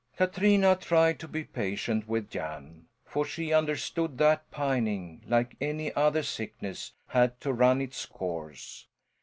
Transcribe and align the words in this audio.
Katrina 0.17 0.75
tried 0.75 1.19
to 1.19 1.27
be 1.27 1.43
patient 1.43 2.07
with 2.07 2.27
Jan, 2.31 2.87
for 3.05 3.23
she 3.23 3.53
understood 3.53 4.17
that 4.17 4.49
pining, 4.49 5.21
like 5.27 5.55
any 5.61 5.93
other 5.93 6.23
sickness, 6.23 6.93
had 7.09 7.39
to 7.41 7.53
run 7.53 7.81
its 7.81 8.07
course. 8.07 8.87